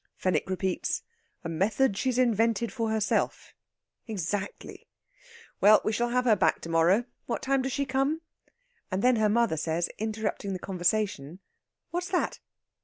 Fenwick 0.15 0.49
repeats, 0.49 1.03
"A 1.43 1.47
method 1.49 1.95
she's 1.95 2.17
invented 2.17 2.73
for 2.73 2.89
herself. 2.89 3.53
Exactly. 4.07 4.87
Well, 5.59 5.79
we 5.83 5.93
shall 5.93 6.09
have 6.09 6.25
her 6.25 6.35
back 6.35 6.59
to 6.61 6.69
morrow. 6.69 7.05
What 7.27 7.43
time 7.43 7.61
does 7.61 7.71
she 7.73 7.85
come?" 7.85 8.21
And 8.89 9.03
then 9.03 9.17
her 9.17 9.29
mother 9.29 9.57
says, 9.57 9.91
interrupting 9.99 10.53
the 10.53 10.57
conversation: 10.57 11.37
"What's 11.91 12.09
that?" 12.09 12.39